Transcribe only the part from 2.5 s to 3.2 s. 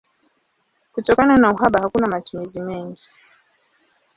mengi.